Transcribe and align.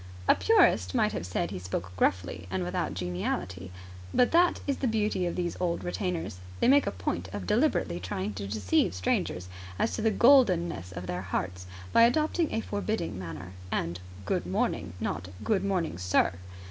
A 0.27 0.33
purist 0.33 0.95
might 0.95 1.11
have 1.11 1.27
said 1.27 1.51
he 1.51 1.59
spoke 1.59 1.95
gruffly 1.95 2.47
and 2.49 2.63
without 2.63 2.95
geniality. 2.95 3.69
But 4.11 4.31
that 4.31 4.59
is 4.65 4.77
the 4.77 4.87
beauty 4.87 5.27
of 5.27 5.35
these 5.35 5.55
old 5.59 5.83
retainers. 5.83 6.39
They 6.59 6.67
make 6.67 6.87
a 6.87 6.91
point 6.91 7.29
of 7.31 7.45
deliberately 7.45 7.99
trying 7.99 8.33
to 8.33 8.47
deceive 8.47 8.95
strangers 8.95 9.47
as 9.77 9.93
to 9.93 10.01
the 10.01 10.09
goldenness 10.09 10.91
of 10.91 11.05
their 11.05 11.21
hearts 11.21 11.67
by 11.93 12.01
adopting 12.01 12.51
a 12.51 12.61
forbidding 12.61 13.19
manner. 13.19 13.51
And 13.71 13.99
"Good 14.25 14.47
morning!" 14.47 14.93
Not 14.99 15.27
"Good 15.43 15.63
morning, 15.63 15.99
sir!" 15.99 16.33